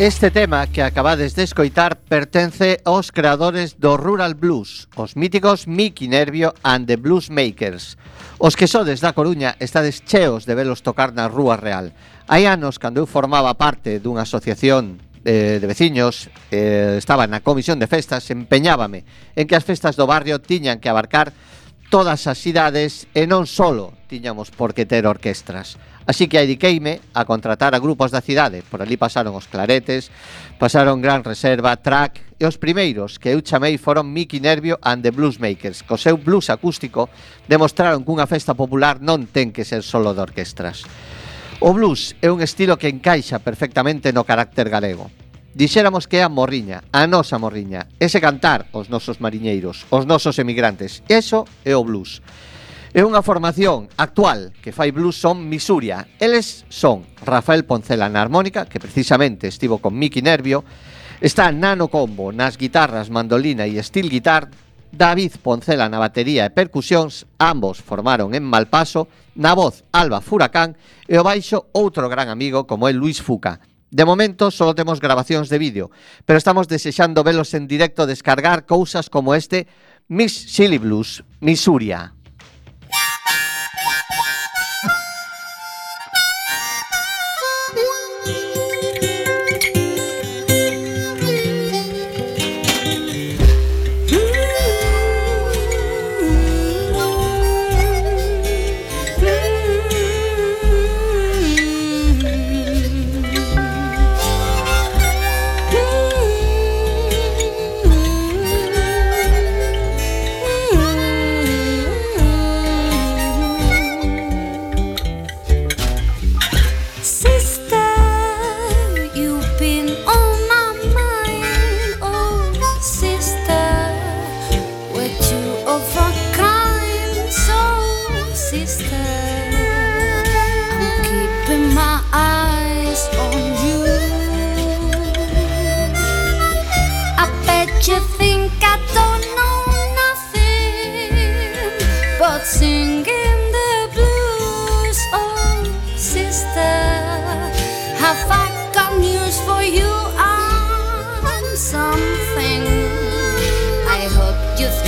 Este 0.09 0.31
tema 0.31 0.66
que 0.66 0.83
acabades 0.83 1.37
de 1.37 1.42
escoitar 1.42 2.01
pertence 2.01 2.81
aos 2.88 3.12
creadores 3.12 3.77
do 3.77 4.01
Rural 4.01 4.40
Blues, 4.40 4.88
os 4.97 5.21
míticos 5.21 5.68
Mickey 5.68 6.09
Nervio 6.09 6.57
and 6.64 6.88
the 6.88 6.97
Bluesmakers. 6.97 8.01
Os 8.40 8.57
que 8.57 8.64
sodes 8.64 9.05
da 9.05 9.12
Coruña 9.12 9.61
estades 9.61 10.01
cheos 10.09 10.49
de 10.49 10.57
velos 10.57 10.81
tocar 10.81 11.12
na 11.12 11.29
Rúa 11.29 11.61
Real. 11.61 11.92
Hai 12.25 12.49
anos, 12.49 12.81
cando 12.81 13.05
eu 13.05 13.07
formaba 13.07 13.53
parte 13.61 14.01
dunha 14.01 14.25
asociación 14.25 14.97
eh, 15.29 15.61
de 15.61 15.66
veciños 15.68 16.33
eh, 16.49 16.97
estaba 16.97 17.29
na 17.29 17.44
comisión 17.44 17.77
de 17.77 17.85
festas 17.85 18.33
empeñábame 18.33 19.05
en 19.37 19.44
que 19.44 19.61
as 19.61 19.68
festas 19.68 19.92
do 19.92 20.09
barrio 20.09 20.40
tiñan 20.40 20.81
que 20.81 20.88
abarcar 20.88 21.37
todas 21.92 22.25
as 22.25 22.40
cidades 22.40 23.05
e 23.12 23.29
non 23.29 23.44
solo 23.44 23.92
tiñamos 24.09 24.49
por 24.49 24.73
que 24.73 24.88
ter 24.88 25.05
orquestras. 25.05 25.77
Así 26.09 26.25
que 26.25 26.40
adiqueime 26.40 27.05
a 27.12 27.29
contratar 27.29 27.77
a 27.77 27.85
grupos 27.85 28.09
da 28.09 28.25
cidade. 28.25 28.64
Por 28.64 28.81
ali 28.81 28.97
pasaron 28.97 29.37
os 29.37 29.44
Claretes, 29.44 30.09
pasaron 30.57 31.05
Gran 31.05 31.21
Reserva, 31.21 31.77
Track, 31.77 32.40
e 32.40 32.49
os 32.49 32.57
primeiros 32.57 33.21
que 33.21 33.29
eu 33.29 33.44
chamei 33.44 33.77
foron 33.77 34.09
Mickey 34.09 34.40
Nervio 34.40 34.81
and 34.81 35.05
the 35.05 35.12
Bluesmakers. 35.12 35.85
Co 35.85 36.01
seu 36.01 36.16
blues 36.16 36.49
acústico 36.49 37.12
demostraron 37.44 38.09
que 38.09 38.14
unha 38.14 38.25
festa 38.25 38.57
popular 38.57 39.05
non 39.05 39.29
ten 39.29 39.53
que 39.53 39.68
ser 39.68 39.85
solo 39.85 40.16
de 40.16 40.25
orquestras. 40.25 40.88
O 41.61 41.77
blues 41.77 42.16
é 42.25 42.33
un 42.33 42.40
estilo 42.40 42.81
que 42.81 42.88
encaixa 42.88 43.44
perfectamente 43.44 44.09
no 44.09 44.25
carácter 44.25 44.73
galego. 44.73 45.12
Dixéramos 45.53 46.09
que 46.09 46.23
é 46.23 46.25
a 46.25 46.33
morriña, 46.33 46.88
a 46.88 47.05
nosa 47.05 47.37
morriña, 47.37 47.90
ese 48.01 48.16
cantar 48.16 48.71
os 48.73 48.88
nosos 48.88 49.21
mariñeiros, 49.21 49.85
os 49.92 50.09
nosos 50.09 50.40
emigrantes. 50.40 51.05
Eso 51.05 51.44
é 51.68 51.77
o 51.77 51.85
blues. 51.85 52.25
É 52.96 53.05
unha 53.05 53.20
formación 53.20 53.92
actual 54.01 54.48
que 54.64 54.72
fai 54.72 54.96
blues 54.96 55.20
son 55.20 55.44
Misuria. 55.44 56.09
Eles 56.16 56.64
son 56.72 57.05
Rafael 57.20 57.68
Poncela 57.68 58.09
na 58.09 58.24
armónica, 58.24 58.64
que 58.64 58.81
precisamente 58.81 59.44
estivo 59.44 59.77
con 59.77 59.92
Miki 59.92 60.24
Nervio, 60.24 60.64
está 61.20 61.53
Nano 61.53 61.92
Combo 61.92 62.33
nas 62.33 62.57
guitarras, 62.57 63.12
mandolina 63.12 63.68
e 63.68 63.77
steel 63.85 64.09
guitar, 64.09 64.48
David 64.88 65.37
Poncela 65.44 65.92
na 65.92 66.01
batería 66.01 66.48
e 66.48 66.55
percusións, 66.55 67.29
ambos 67.37 67.85
formaron 67.85 68.33
en 68.33 68.40
Malpaso, 68.48 69.12
na 69.37 69.53
voz 69.53 69.85
Alba 69.92 70.24
Furacán 70.24 70.72
e 71.05 71.20
o 71.20 71.27
baixo 71.27 71.68
outro 71.77 72.09
gran 72.09 72.33
amigo 72.33 72.64
como 72.64 72.88
é 72.88 72.96
Luis 72.96 73.20
Fuca, 73.20 73.61
De 73.88 74.05
momento 74.05 74.51
só 74.51 74.74
temos 74.77 75.01
grabacións 75.01 75.48
de 75.48 75.57
vídeo, 75.57 75.90
pero 76.29 76.37
estamos 76.37 76.68
desexando 76.68 77.24
velos 77.24 77.57
en 77.57 77.64
directo 77.64 78.05
descargar 78.05 78.68
cousas 78.68 79.09
como 79.09 79.33
este 79.33 79.64
Miss 80.09 80.33
Silly 80.33 80.77
Blues, 80.77 81.24
Misuria. 81.40 82.12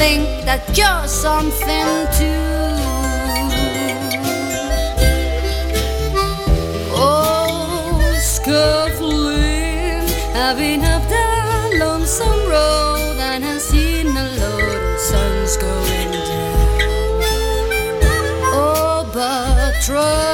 Think 0.01 0.25
that 0.47 0.63
you're 0.79 1.07
something 1.07 1.91
too. 2.19 2.49
Oh, 6.97 8.01
scuffling, 8.35 10.09
I've 10.35 10.57
been 10.57 10.85
up 10.95 11.03
the 11.17 11.77
lonesome 11.85 12.43
road 12.49 13.17
and 13.29 13.45
I've 13.45 13.61
seen 13.61 14.07
a 14.17 14.29
lot 14.41 14.73
of 14.85 14.99
suns 14.99 15.59
going 15.59 16.13
down. 16.13 16.81
Oh, 18.57 19.11
but 19.13 19.83
trust 19.85 20.30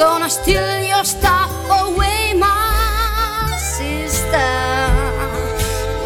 Gonna 0.00 0.30
steal 0.30 0.80
your 0.80 1.04
stuff 1.04 1.52
away, 1.68 2.32
my 2.32 3.54
sister. 3.58 4.54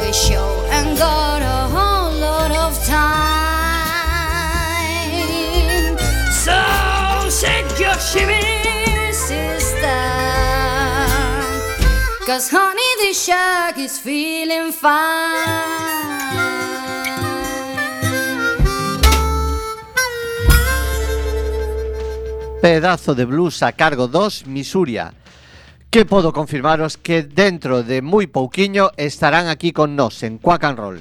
We 0.01 0.13
sure 0.13 0.67
ain't 0.73 0.99
got 0.99 1.43
a 1.43 1.69
whole 1.75 2.13
lot 2.19 2.51
of 2.51 2.75
time. 2.85 3.55
So 6.43 6.59
shake 7.31 7.79
your 7.79 7.95
shimmy, 8.01 9.13
sister. 9.13 10.03
Cause 12.27 12.51
honey, 12.51 12.97
this 12.99 13.25
shark 13.25 13.79
is 13.79 13.97
feeling 14.01 14.73
fine. 14.73 16.04
pedazo 22.65 23.15
de 23.15 23.27
blues 23.27 23.63
a 23.63 23.73
cargo 23.73 24.09
dos 24.09 24.47
Misuria 24.47 25.13
que 25.91 26.07
podo 26.07 26.33
confirmaros 26.33 26.97
que 26.97 27.21
dentro 27.21 27.85
de 27.85 28.01
moi 28.01 28.25
pouquiño 28.25 28.89
estarán 28.97 29.53
aquí 29.53 29.69
con 29.69 29.93
nós 29.93 30.25
en 30.25 30.41
Quack 30.41 30.65
and 30.65 30.81
Roll. 30.81 30.99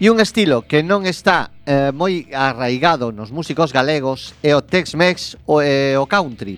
E 0.00 0.08
un 0.08 0.16
estilo 0.16 0.64
que 0.64 0.80
non 0.80 1.04
está 1.04 1.52
eh, 1.68 1.92
moi 1.92 2.32
arraigado 2.32 3.12
nos 3.12 3.36
músicos 3.36 3.68
galegos 3.68 4.32
é 4.40 4.56
o 4.56 4.64
Tex-Mex 4.64 5.36
ou 5.44 5.60
eh, 5.60 5.92
o 6.00 6.08
country. 6.08 6.56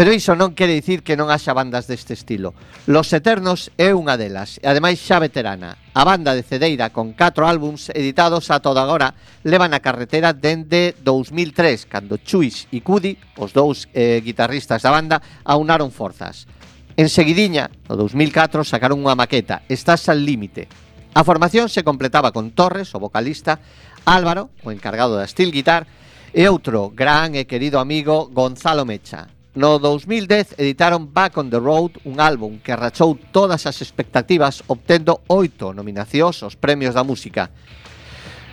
Pero 0.00 0.16
iso 0.16 0.32
non 0.32 0.56
quere 0.56 0.72
dicir 0.72 1.04
que 1.04 1.12
non 1.12 1.28
haxa 1.28 1.52
bandas 1.52 1.84
deste 1.84 2.16
estilo. 2.16 2.56
Los 2.88 3.12
Eternos 3.12 3.68
é 3.76 3.92
unha 3.92 4.16
delas, 4.16 4.56
e 4.56 4.64
ademais 4.64 4.96
xa 4.96 5.20
veterana. 5.20 5.76
A 5.92 6.08
banda 6.08 6.32
de 6.32 6.40
Cedeira 6.40 6.88
con 6.88 7.12
4 7.12 7.44
álbums 7.44 7.92
editados 7.92 8.48
a 8.48 8.64
toda 8.64 8.80
agora 8.80 9.12
leva 9.44 9.68
na 9.68 9.84
carretera 9.84 10.32
dende 10.32 10.96
2003, 11.04 11.84
cando 11.84 12.16
Chuis 12.16 12.64
e 12.72 12.80
Cudi, 12.80 13.20
os 13.36 13.52
dous 13.52 13.92
eh, 13.92 14.24
guitarristas 14.24 14.80
da 14.80 14.88
banda, 14.88 15.20
aunaron 15.44 15.92
forzas. 15.92 16.48
En 16.96 17.12
seguidiña, 17.12 17.68
no 17.84 18.00
2004, 18.00 18.64
sacaron 18.64 19.04
unha 19.04 19.12
maqueta, 19.12 19.68
Estás 19.68 20.08
al 20.08 20.24
límite. 20.24 20.64
A 21.12 21.28
formación 21.28 21.68
se 21.68 21.84
completaba 21.84 22.32
con 22.32 22.56
Torres, 22.56 22.96
o 22.96 23.04
vocalista, 23.04 23.60
Álvaro, 24.08 24.48
o 24.64 24.72
encargado 24.72 25.20
da 25.20 25.28
Steel 25.28 25.52
Guitar, 25.52 25.84
e 26.32 26.48
outro 26.48 26.88
gran 26.88 27.36
e 27.36 27.44
querido 27.44 27.76
amigo 27.76 28.32
Gonzalo 28.32 28.88
Mecha. 28.88 29.39
No 29.54 29.80
2010 29.80 30.54
editaron 30.58 31.12
Back 31.12 31.36
on 31.38 31.50
the 31.50 31.58
Road, 31.58 31.98
un 32.04 32.20
álbum 32.20 32.60
que 32.62 32.76
rachou 32.76 33.18
todas 33.32 33.66
as 33.66 33.82
expectativas 33.82 34.62
obtendo 34.70 35.26
oito 35.26 35.74
nominacións 35.74 36.46
aos 36.46 36.54
premios 36.54 36.94
da 36.94 37.02
música. 37.02 37.50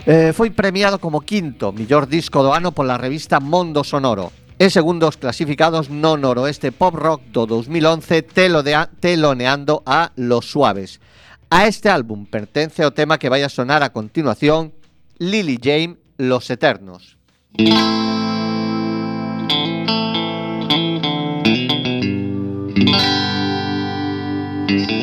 Eh, 0.10 0.34
foi 0.34 0.50
premiado 0.50 0.98
como 0.98 1.22
quinto 1.22 1.70
millor 1.70 2.10
disco 2.10 2.42
do 2.42 2.50
ano 2.50 2.74
pola 2.74 2.98
revista 2.98 3.38
Mondo 3.38 3.86
Sonoro 3.86 4.34
e 4.58 4.74
segundo 4.74 5.06
os 5.06 5.22
clasificados 5.22 5.94
no 5.94 6.18
noroeste 6.18 6.74
pop 6.74 6.98
rock 6.98 7.30
do 7.30 7.46
2011 7.46 8.26
telo 8.26 8.66
de 8.66 8.74
a, 8.74 8.90
teloneando 8.90 9.86
a 9.86 10.10
Los 10.18 10.50
Suaves. 10.50 10.98
A 11.54 11.70
este 11.70 11.94
álbum 11.94 12.26
pertence 12.26 12.82
o 12.82 12.90
tema 12.90 13.22
que 13.22 13.30
vai 13.30 13.46
a 13.46 13.54
sonar 13.54 13.86
a 13.86 13.94
continuación 13.94 14.74
Lily 15.22 15.62
James 15.62 16.02
Los 16.18 16.50
Eternos. 16.50 17.22
Mm-hmm. 24.70 24.97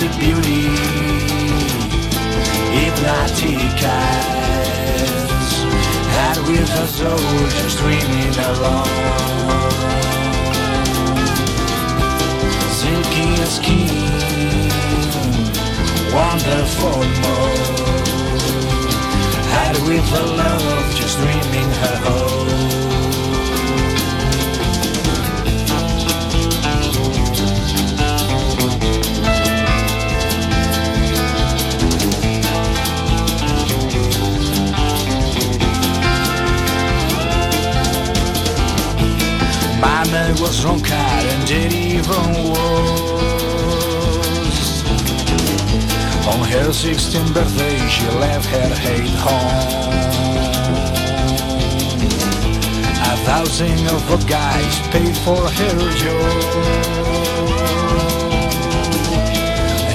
Majestic 0.00 0.18
beauty, 0.18 0.62
hypnotic 2.72 3.84
eyes, 3.84 5.52
and 6.24 6.38
with 6.48 6.68
her 6.70 6.86
just 7.50 7.76
dreaming 7.76 8.34
alone. 8.48 8.88
Silky 12.80 13.28
skin, 13.44 14.70
wonderful 16.14 17.00
mode, 17.20 18.08
and 19.60 19.76
with 19.86 20.08
her 20.08 20.26
love 20.34 20.94
just 20.94 21.18
dreaming 21.18 21.70
her 21.72 21.96
home. 22.08 22.79
Was 40.40 40.64
cat 40.82 41.24
and 41.26 41.46
did 41.46 41.72
even 41.72 42.32
worse. 42.48 42.82
On 46.32 46.40
her 46.48 46.70
16th 46.70 47.34
birthday, 47.34 47.78
she 47.88 48.06
left 48.18 48.46
her 48.46 48.74
hate 48.74 49.16
home. 49.20 49.92
A 53.12 53.16
thousand 53.26 53.86
of 53.88 54.00
the 54.08 54.16
guys 54.26 54.80
paid 54.88 55.16
for 55.18 55.42
her 55.58 55.78
joy. 56.04 56.32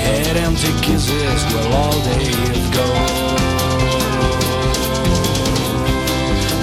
Her 0.06 0.38
empty 0.46 0.74
kisses 0.86 1.42
will 1.52 1.74
all 1.74 2.00
day 2.04 2.32
go. 2.72 2.86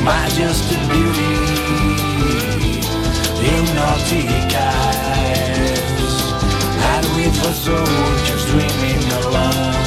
Majestic 0.04 0.82
beauty 0.88 1.32
hypnotic 3.42 4.52
eyes. 4.54 6.14
And 6.92 7.06
with 7.16 7.48
a 7.48 7.52
soul 7.52 8.12
dreaming 8.52 9.04
alone. 9.20 9.82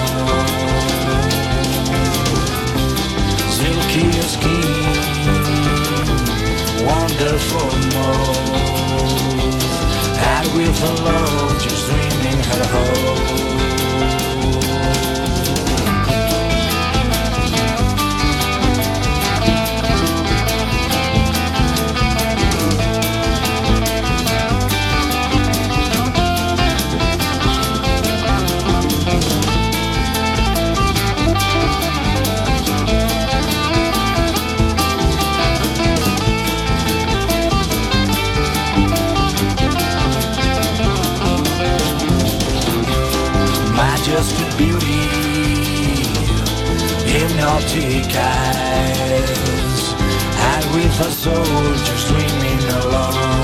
Silky 3.58 4.06
skin, 4.34 4.86
wonderful 6.86 7.72
mouth 7.94 8.46
And 10.34 10.48
with 10.56 10.84
a 10.84 10.94
love 11.06 11.54
just 11.64 11.82
dreaming 11.90 12.42
her 12.50 12.66
home 12.74 13.46
majestic 43.76 44.58
beauty, 44.58 45.04
hypnotic 47.12 48.08
eyes, 48.16 49.94
and 50.50 50.66
with 50.74 51.00
a 51.02 51.12
just 51.84 52.08
dreaming 52.08 52.64
alone. 52.80 53.44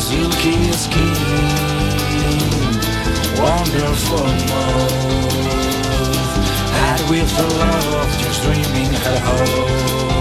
Silky 0.00 0.72
skin, 0.72 1.16
wonderful 3.38 4.26
mouth, 4.50 5.20
and 6.88 7.00
with 7.10 7.38
a 7.38 7.46
love 7.60 8.10
just 8.18 8.42
dreaming 8.42 8.92
her 9.04 9.18
home. 9.20 10.19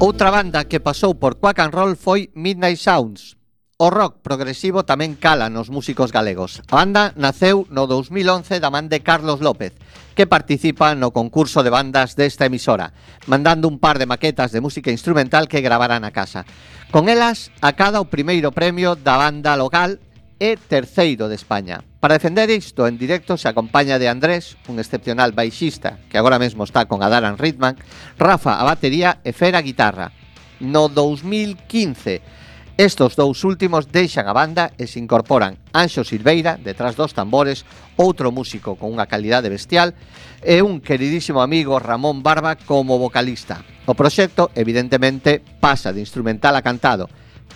Outra 0.00 0.32
banda 0.32 0.64
que 0.64 0.80
pasou 0.80 1.12
por 1.20 1.36
Quack 1.36 1.60
and 1.60 1.76
Roll 1.76 1.92
foi 1.92 2.32
Midnight 2.32 2.80
Sounds. 2.80 3.36
O 3.76 3.92
rock 3.92 4.24
progresivo 4.24 4.80
tamén 4.88 5.12
cala 5.20 5.52
nos 5.52 5.68
músicos 5.68 6.08
galegos. 6.08 6.64
A 6.72 6.80
banda 6.80 7.12
naceu 7.20 7.68
no 7.68 7.84
2011 7.84 8.64
da 8.64 8.72
man 8.72 8.88
de 8.88 9.04
Carlos 9.04 9.44
López, 9.44 9.76
que 10.16 10.24
participa 10.24 10.96
no 10.96 11.12
concurso 11.12 11.60
de 11.60 11.68
bandas 11.68 12.16
desta 12.16 12.48
emisora, 12.48 12.96
mandando 13.28 13.68
un 13.68 13.76
par 13.76 14.00
de 14.00 14.08
maquetas 14.08 14.56
de 14.56 14.64
música 14.64 14.88
instrumental 14.88 15.52
que 15.52 15.60
gravaran 15.60 16.08
a 16.08 16.16
casa. 16.16 16.48
Con 16.88 17.12
elas 17.12 17.52
acada 17.60 18.00
o 18.00 18.08
primeiro 18.08 18.56
premio 18.56 18.96
da 18.96 19.20
banda 19.20 19.52
local 19.60 20.00
e 20.40 20.56
terceiro 20.56 21.28
de 21.28 21.36
España. 21.36 21.84
Para 22.00 22.16
defender 22.16 22.48
isto 22.48 22.88
en 22.88 22.96
directo 22.96 23.36
se 23.36 23.46
acompaña 23.46 24.00
de 24.00 24.08
Andrés, 24.08 24.56
un 24.66 24.80
excepcional 24.80 25.36
baixista 25.36 26.00
que 26.08 26.16
agora 26.16 26.40
mesmo 26.40 26.64
está 26.64 26.88
con 26.88 27.04
Adaran 27.04 27.36
Ritman, 27.36 27.76
Rafa 28.16 28.56
a 28.56 28.64
batería 28.64 29.20
e 29.22 29.36
Fer 29.36 29.54
a 29.54 29.60
guitarra. 29.60 30.16
No 30.58 30.88
2015 30.88 32.40
Estos 32.80 33.12
dous 33.12 33.44
últimos 33.44 33.92
deixan 33.92 34.24
a 34.24 34.32
banda 34.32 34.72
e 34.80 34.88
se 34.88 34.96
incorporan 34.96 35.60
Anxo 35.76 36.00
Silveira, 36.00 36.56
detrás 36.56 36.96
dos 36.96 37.12
tambores, 37.12 37.68
outro 38.00 38.32
músico 38.32 38.80
con 38.80 38.96
unha 38.96 39.04
calidade 39.04 39.52
bestial, 39.52 39.92
e 40.40 40.64
un 40.64 40.80
queridísimo 40.80 41.44
amigo 41.44 41.76
Ramón 41.76 42.24
Barba 42.24 42.56
como 42.56 42.96
vocalista. 42.96 43.60
O 43.84 43.92
proxecto, 43.92 44.48
evidentemente, 44.56 45.44
pasa 45.60 45.92
de 45.92 46.00
instrumental 46.00 46.56
a 46.56 46.64
cantado, 46.64 47.12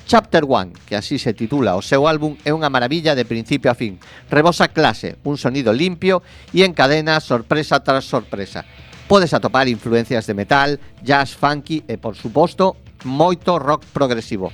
Chapter 0.07 0.45
One, 0.47 0.73
que 0.87 0.97
así 0.97 1.19
se 1.19 1.33
titula 1.33 1.77
o 1.77 1.83
seu 1.83 2.07
álbum, 2.07 2.37
é 2.45 2.53
unha 2.53 2.69
maravilla 2.69 3.17
de 3.17 3.25
principio 3.25 3.73
a 3.73 3.79
fin. 3.79 3.97
Rebosa 4.29 4.69
clase, 4.69 5.17
un 5.25 5.41
sonido 5.41 5.73
limpio 5.73 6.21
e 6.53 6.67
encadena 6.67 7.23
sorpresa 7.25 7.81
tras 7.81 8.05
sorpresa. 8.05 8.67
Podes 9.09 9.33
atopar 9.33 9.69
influencias 9.69 10.27
de 10.27 10.35
metal, 10.35 10.77
jazz, 11.01 11.33
funky 11.33 11.85
e, 11.89 11.97
por 11.97 12.17
suposto, 12.17 12.77
moito 13.05 13.57
rock 13.61 13.85
progresivo. 13.93 14.53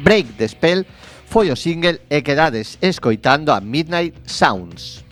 Break 0.00 0.36
the 0.36 0.48
Spell 0.48 0.86
foi 1.28 1.50
o 1.52 1.56
single 1.56 2.00
e 2.08 2.22
quedades 2.24 2.78
escoitando 2.80 3.52
a 3.52 3.60
Midnight 3.60 4.16
Sounds. 4.26 5.09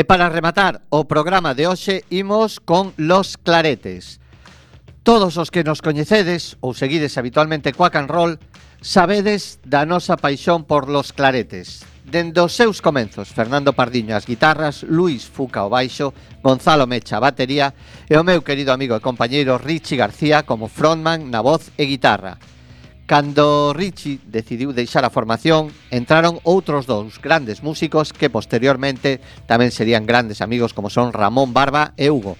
E 0.00 0.04
para 0.08 0.32
rematar 0.32 0.80
o 0.88 1.04
programa 1.04 1.52
de 1.52 1.68
hoxe 1.68 2.08
imos 2.08 2.56
con 2.56 2.96
Los 2.96 3.36
Claretes. 3.36 4.16
Todos 5.04 5.36
os 5.36 5.52
que 5.52 5.60
nos 5.60 5.84
coñecedes 5.84 6.56
ou 6.64 6.72
seguides 6.72 7.20
habitualmente 7.20 7.76
coa 7.76 7.92
and 7.92 8.08
roll 8.08 8.40
sabedes 8.80 9.60
da 9.60 9.84
nosa 9.84 10.16
paixón 10.16 10.64
por 10.64 10.88
Los 10.88 11.12
Claretes. 11.12 11.84
Dende 12.08 12.40
os 12.40 12.56
seus 12.56 12.80
comenzos, 12.80 13.28
Fernando 13.28 13.76
Pardiño 13.76 14.16
as 14.16 14.24
guitarras, 14.24 14.88
Luis 14.88 15.28
Fuca 15.28 15.68
o 15.68 15.72
baixo, 15.76 16.16
Gonzalo 16.40 16.88
Mecha 16.88 17.20
a 17.20 17.24
batería 17.28 17.76
e 18.08 18.16
o 18.16 18.24
meu 18.24 18.40
querido 18.40 18.72
amigo 18.72 18.96
e 18.96 19.04
compañeiro 19.04 19.60
Richie 19.60 20.00
García 20.00 20.48
como 20.48 20.72
frontman 20.72 21.28
na 21.28 21.44
voz 21.44 21.76
e 21.76 21.84
guitarra. 21.84 22.40
Cando 23.10 23.74
Richie 23.74 24.22
decidiu 24.22 24.70
deixar 24.70 25.02
a 25.02 25.10
formación, 25.10 25.74
entraron 25.90 26.38
outros 26.46 26.86
dous 26.86 27.18
grandes 27.18 27.58
músicos 27.58 28.14
que 28.14 28.30
posteriormente 28.30 29.18
tamén 29.50 29.74
serían 29.74 30.06
grandes 30.06 30.38
amigos 30.38 30.70
como 30.70 30.94
son 30.94 31.10
Ramón 31.10 31.50
Barba 31.50 31.90
e 31.98 32.06
Hugo. 32.06 32.38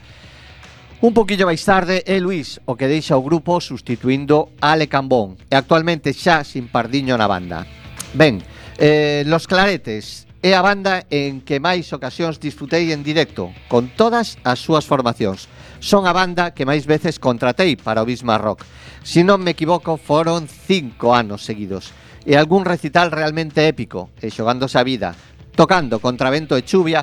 Un 1.02 1.10
poquillo 1.10 1.50
máis 1.50 1.66
tarde 1.66 2.06
é 2.06 2.22
Luis 2.22 2.62
o 2.70 2.78
que 2.78 2.86
deixa 2.86 3.18
o 3.18 3.26
grupo 3.26 3.58
sustituindo 3.58 4.54
a 4.62 4.78
Ale 4.78 4.86
Cambón 4.86 5.42
e 5.50 5.58
actualmente 5.58 6.14
xa 6.14 6.46
sin 6.46 6.70
pardiño 6.70 7.18
na 7.18 7.26
banda. 7.26 7.66
Ben, 8.14 8.38
eh, 8.78 9.26
Los 9.26 9.50
Claretes 9.50 10.30
é 10.38 10.54
a 10.54 10.62
banda 10.62 11.02
en 11.10 11.42
que 11.42 11.58
máis 11.58 11.90
ocasións 11.90 12.38
disfrutei 12.38 12.94
en 12.94 13.02
directo 13.02 13.50
con 13.66 13.90
todas 13.90 14.38
as 14.46 14.62
súas 14.62 14.86
formacións 14.86 15.50
son 15.80 16.06
a 16.06 16.12
banda 16.12 16.52
que 16.52 16.68
máis 16.68 16.84
veces 16.84 17.16
contratei 17.16 17.74
para 17.74 18.04
o 18.04 18.08
Bisma 18.08 18.36
Rock. 18.36 18.68
Se 19.00 19.24
non 19.24 19.40
me 19.40 19.56
equivoco, 19.56 19.96
foron 19.96 20.44
cinco 20.46 21.16
anos 21.16 21.42
seguidos. 21.42 21.90
E 22.28 22.36
algún 22.36 22.68
recital 22.68 23.08
realmente 23.08 23.64
épico, 23.64 24.12
e 24.20 24.28
xogándose 24.28 24.76
a 24.76 24.84
vida, 24.84 25.16
tocando 25.56 25.98
contra 25.98 26.28
vento 26.28 26.52
e 26.54 26.62
chuvia, 26.62 27.00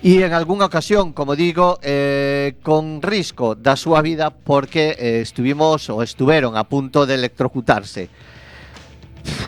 e 0.00 0.24
en 0.24 0.32
algunha 0.32 0.64
ocasión, 0.64 1.12
como 1.12 1.36
digo, 1.36 1.76
eh, 1.84 2.56
con 2.64 3.04
risco 3.04 3.52
da 3.52 3.76
súa 3.76 4.00
vida 4.00 4.32
porque 4.32 4.96
eh, 4.96 5.20
estuvimos 5.20 5.92
ou 5.92 6.00
estuveron 6.00 6.56
a 6.56 6.64
punto 6.64 7.04
de 7.04 7.20
electrocutarse. 7.20 8.08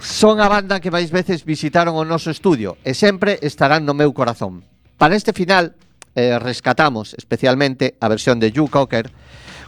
Son 0.05 0.45
a 0.45 0.53
banda 0.53 0.77
que 0.85 0.93
máis 0.93 1.09
veces 1.09 1.49
visitaron 1.49 1.97
o 1.97 2.05
noso 2.05 2.29
estudio 2.29 2.77
e 2.85 2.93
sempre 2.93 3.41
estarán 3.41 3.89
no 3.89 3.97
meu 3.97 4.13
corazón. 4.13 4.61
Para 5.01 5.17
este 5.17 5.33
final, 5.33 5.73
eh, 6.15 6.39
rescatamos 6.39 7.15
especialmente 7.15 7.97
a 8.01 8.09
versión 8.09 8.41
de 8.41 8.53
You 8.53 8.69
Cocker 8.69 9.11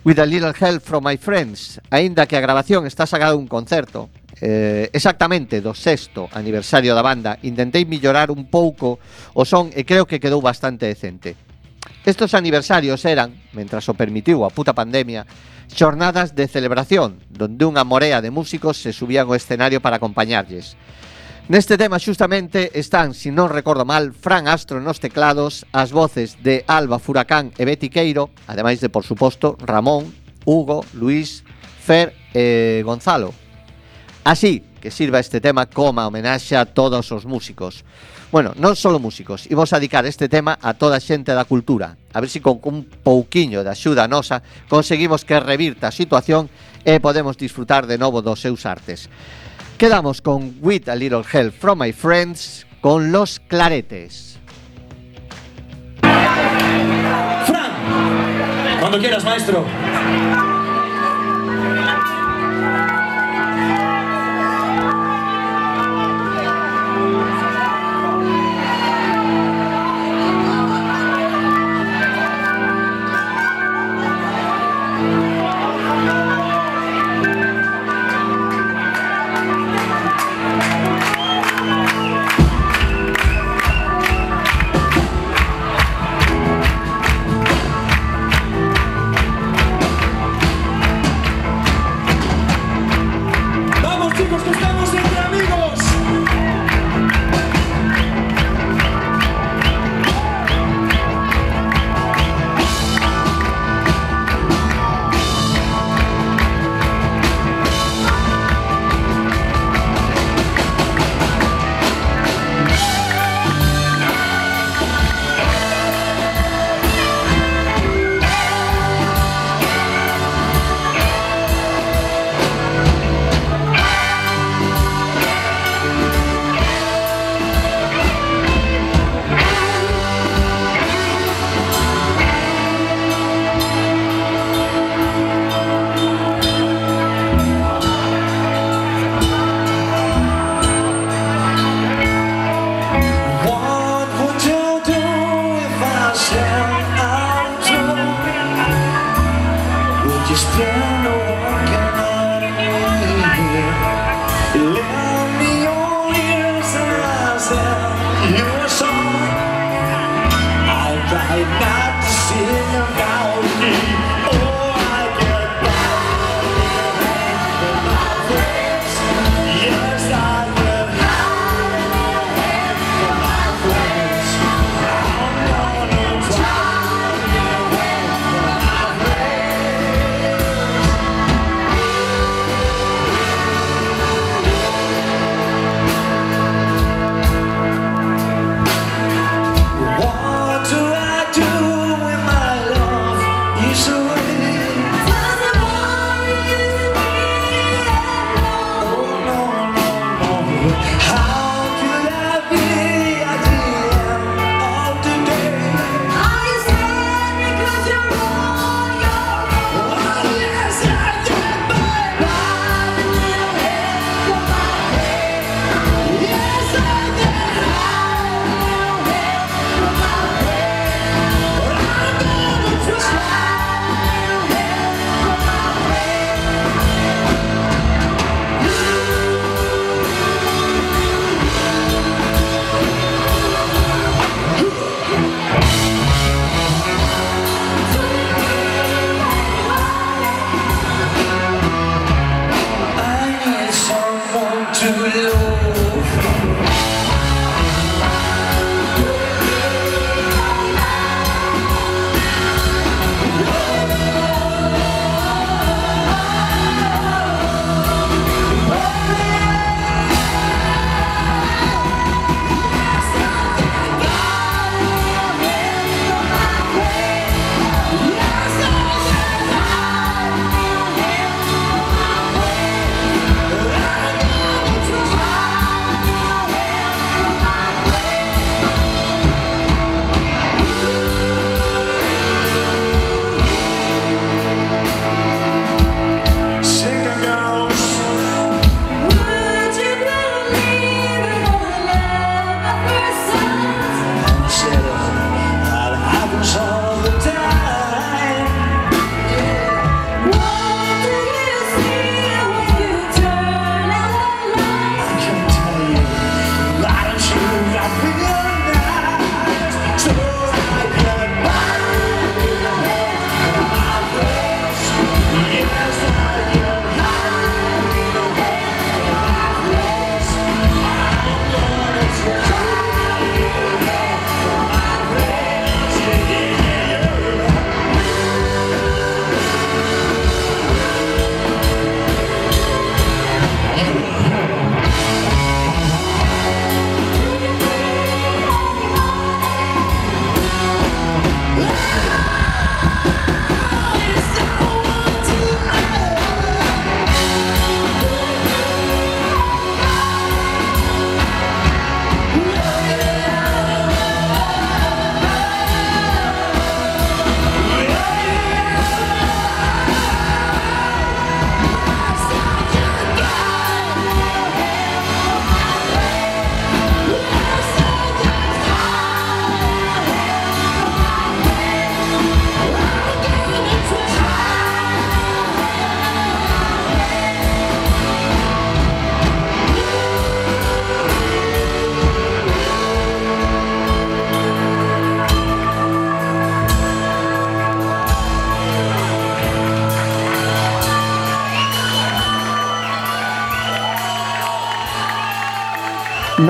With 0.05 0.19
a 0.19 0.27
Little 0.27 0.53
Help 0.53 0.83
from 0.83 1.07
My 1.07 1.17
Friends, 1.17 1.81
aínda 1.89 2.27
que 2.27 2.37
a 2.37 2.45
grabación 2.45 2.85
está 2.85 3.07
sacada 3.07 3.37
un 3.37 3.49
concerto 3.49 4.11
eh, 4.41 4.91
exactamente 4.93 5.65
do 5.65 5.73
sexto 5.73 6.29
aniversario 6.37 6.93
da 6.93 7.01
banda, 7.01 7.41
intentei 7.41 7.89
mellorar 7.89 8.29
un 8.29 8.53
pouco 8.53 9.01
o 9.33 9.49
son 9.49 9.73
e 9.73 9.89
creo 9.89 10.05
que 10.05 10.21
quedou 10.21 10.45
bastante 10.45 10.85
decente. 10.85 11.41
Estos 12.05 12.37
aniversarios 12.37 13.01
eran, 13.09 13.33
mentras 13.57 13.89
o 13.89 13.97
permitiu 13.97 14.45
a 14.45 14.53
puta 14.53 14.77
pandemia, 14.77 15.25
xornadas 15.73 16.37
de 16.37 16.53
celebración, 16.53 17.25
donde 17.33 17.65
unha 17.65 17.81
morea 17.89 18.21
de 18.21 18.29
músicos 18.29 18.77
se 18.77 18.93
subían 18.93 19.25
ao 19.25 19.39
escenario 19.41 19.81
para 19.81 19.97
acompañarlles. 19.97 20.77
Neste 21.45 21.77
tema 21.77 22.01
xustamente 22.01 22.73
están, 22.73 23.13
se 23.13 23.29
si 23.29 23.31
non 23.31 23.53
recordo 23.53 23.85
mal, 23.85 24.17
Fran 24.17 24.49
Astro 24.49 24.81
nos 24.81 24.97
teclados, 24.97 25.69
as 25.77 25.93
voces 25.93 26.41
de 26.41 26.65
Alba 26.65 26.97
Furacán 26.97 27.53
e 27.61 27.69
Betty 27.69 27.93
Queiro, 27.93 28.33
ademais 28.49 28.81
de, 28.81 28.89
por 28.89 29.05
suposto, 29.05 29.61
Ramón, 29.61 30.09
Hugo, 30.49 30.89
Luis, 30.97 31.45
Fer 31.85 32.17
e 32.33 32.81
Gonzalo. 32.81 33.37
Así 34.25 34.65
que 34.81 34.89
sirva 34.89 35.21
este 35.21 35.45
tema 35.45 35.69
como 35.69 36.01
homenaxe 36.01 36.57
a 36.57 36.65
todos 36.65 37.13
os 37.13 37.29
músicos. 37.29 37.85
Bueno, 38.33 38.57
non 38.57 38.73
só 38.73 38.89
músicos, 38.97 39.45
imos 39.53 39.77
a 39.77 39.79
dedicar 39.85 40.09
este 40.09 40.33
tema 40.33 40.57
a 40.57 40.73
toda 40.73 40.97
a 40.97 41.05
xente 41.05 41.37
da 41.37 41.45
cultura. 41.45 41.93
A 42.17 42.25
ver 42.25 42.33
se 42.33 42.41
si 42.41 42.41
con 42.41 42.57
un 42.65 42.89
pouquiño 42.89 43.61
de 43.61 43.69
axuda 43.69 44.09
nosa 44.09 44.41
conseguimos 44.73 45.29
que 45.29 45.37
revirta 45.37 45.93
a 45.93 45.95
situación 45.95 46.49
e 46.89 47.05
podemos 47.05 47.37
disfrutar 47.37 47.85
de 47.85 48.01
novo 48.01 48.25
dos 48.25 48.41
seus 48.41 48.65
artes. 48.65 49.13
Quedamos 49.79 50.21
con 50.21 50.55
With 50.61 50.89
a 50.89 50.95
Little 50.95 51.23
Help 51.31 51.53
from 51.53 51.81
My 51.81 51.93
Friends 51.93 52.65
con 52.81 53.11
Los 53.11 53.41
Claretes. 53.49 54.39
Fran, 56.01 57.73
cuando 58.79 58.99
quieras, 58.99 59.25
maestro. 59.25 59.65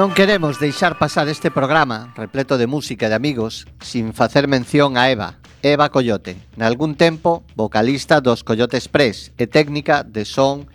Non 0.05 0.12
queremos 0.12 0.61
deixar 0.61 1.00
pasar 1.00 1.32
este 1.32 1.48
programa 1.48 2.12
repleto 2.12 2.61
de 2.61 2.68
música 2.68 3.09
e 3.09 3.09
de 3.09 3.16
amigos 3.16 3.64
sin 3.80 4.12
facer 4.12 4.52
mención 4.52 5.00
a 5.00 5.09
Eva, 5.09 5.40
Eva 5.64 5.88
Coyote, 5.88 6.36
nalgún 6.61 6.92
tempo 6.92 7.40
vocalista 7.57 8.20
dos 8.20 8.44
Coyote 8.44 8.76
Express 8.76 9.32
e 9.40 9.48
técnica 9.48 10.05
de 10.05 10.28
son 10.28 10.68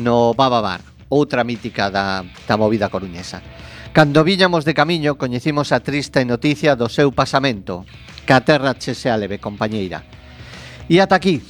no 0.00 0.32
Baba 0.32 0.64
Bar, 0.64 0.80
outra 1.12 1.44
mítica 1.44 1.92
da, 1.92 2.24
da 2.24 2.56
movida 2.56 2.88
coruñesa. 2.88 3.44
Cando 3.92 4.24
viñamos 4.24 4.64
de 4.64 4.72
camiño, 4.72 5.20
coñecimos 5.20 5.76
a 5.76 5.84
triste 5.84 6.24
noticia 6.24 6.72
do 6.72 6.88
seu 6.88 7.12
pasamento, 7.12 7.84
que 8.24 8.32
a 8.32 8.40
terra 8.40 8.72
che 8.80 8.96
se 8.96 9.12
leve, 9.12 9.36
compañeira. 9.36 10.08
E 10.88 11.04
ata 11.04 11.20
aquí, 11.20 11.44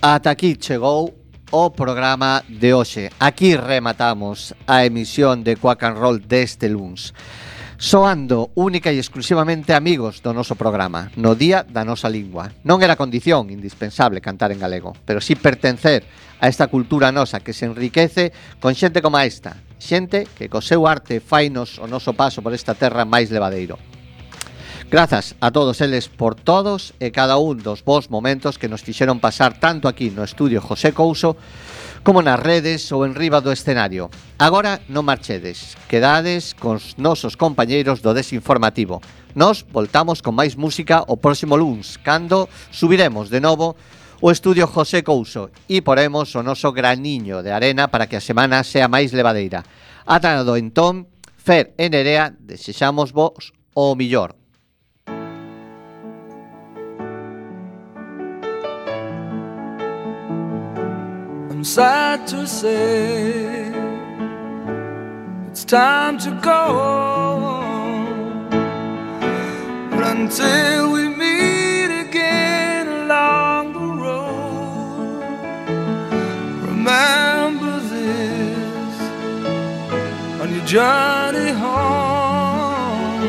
ata 0.00 0.32
aquí 0.32 0.56
chegou 0.56 1.12
o 1.50 1.72
programa 1.72 2.44
de 2.48 2.74
hoxe. 2.74 3.10
Aquí 3.18 3.56
rematamos 3.56 4.54
a 4.66 4.84
emisión 4.84 5.44
de 5.44 5.56
Quack 5.56 5.82
and 5.84 5.96
Roll 5.96 6.20
deste 6.26 6.68
luns. 6.68 7.14
Soando 7.78 8.50
única 8.58 8.90
e 8.90 8.98
exclusivamente 8.98 9.70
amigos 9.70 10.18
do 10.18 10.34
noso 10.34 10.58
programa, 10.58 11.14
no 11.14 11.38
día 11.38 11.62
da 11.62 11.86
nosa 11.86 12.10
lingua. 12.10 12.50
Non 12.66 12.82
era 12.82 12.98
condición 12.98 13.54
indispensable 13.54 14.18
cantar 14.18 14.50
en 14.50 14.58
galego, 14.58 14.98
pero 15.06 15.22
sí 15.22 15.38
pertencer 15.38 16.02
a 16.42 16.50
esta 16.50 16.66
cultura 16.66 17.14
nosa 17.14 17.38
que 17.38 17.54
se 17.54 17.70
enriquece 17.70 18.34
con 18.58 18.74
xente 18.74 18.98
como 18.98 19.22
esta, 19.22 19.62
xente 19.78 20.26
que 20.26 20.50
co 20.50 20.58
seu 20.58 20.90
arte 20.90 21.22
fainos 21.22 21.78
o 21.78 21.86
noso 21.86 22.18
paso 22.18 22.42
por 22.42 22.50
esta 22.50 22.74
terra 22.74 23.06
máis 23.06 23.30
levadeiro. 23.30 23.78
Grazas 24.90 25.36
a 25.40 25.50
todos 25.50 25.82
eles 25.82 26.08
por 26.08 26.34
todos 26.34 26.94
e 26.96 27.12
cada 27.12 27.36
un 27.36 27.60
dos 27.60 27.84
vos 27.84 28.08
momentos 28.08 28.56
que 28.56 28.72
nos 28.72 28.80
fixeron 28.80 29.20
pasar 29.20 29.60
tanto 29.60 29.84
aquí 29.84 30.08
no 30.08 30.24
estudio 30.24 30.64
José 30.64 30.96
Couso 30.96 31.36
como 32.00 32.24
nas 32.24 32.40
redes 32.40 32.88
ou 32.88 33.04
en 33.04 33.12
riba 33.12 33.44
do 33.44 33.52
escenario. 33.52 34.08
Agora 34.40 34.80
non 34.88 35.04
marchedes, 35.04 35.76
quedades 35.92 36.56
cos 36.56 36.96
nosos 36.96 37.36
compañeiros 37.36 38.00
do 38.00 38.16
desinformativo. 38.16 39.04
Nos 39.36 39.68
voltamos 39.68 40.24
con 40.24 40.32
máis 40.32 40.56
música 40.56 41.04
o 41.04 41.20
próximo 41.20 41.60
luns, 41.60 42.00
cando 42.00 42.48
subiremos 42.72 43.28
de 43.28 43.44
novo 43.44 43.76
o 44.24 44.32
estudio 44.32 44.64
José 44.64 45.04
Couso 45.04 45.52
e 45.68 45.84
poremos 45.84 46.32
o 46.32 46.40
noso 46.40 46.72
graniño 46.72 47.44
de 47.44 47.52
arena 47.52 47.92
para 47.92 48.08
que 48.08 48.16
a 48.16 48.24
semana 48.24 48.64
sea 48.64 48.88
máis 48.88 49.12
levadeira. 49.12 49.68
Ata 50.08 50.40
do 50.48 50.56
entón, 50.56 51.12
Fer 51.36 51.76
e 51.76 51.92
Nerea, 51.92 52.32
desexamos 52.40 53.12
vos 53.12 53.52
o 53.76 53.92
millor. 53.92 54.37
I'm 61.58 61.64
sad 61.64 62.24
to 62.28 62.46
say 62.46 63.72
it's 65.50 65.64
time 65.64 66.16
to 66.18 66.30
go. 66.40 66.62
But 69.90 70.04
until 70.16 70.92
we 70.92 71.08
meet 71.08 71.90
again 72.06 72.86
along 72.86 73.72
the 73.72 73.88
road, 74.04 75.24
remember 76.68 77.80
this 77.80 78.94
on 80.40 80.54
your 80.54 80.64
journey 80.64 81.50
home. 81.58 83.24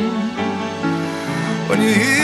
When 1.68 1.82
you 1.82 1.94
hear 1.96 2.19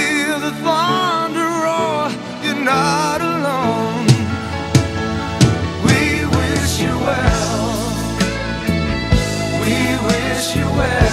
wish 10.45 10.55
you 10.57 10.65
well. 10.65 11.05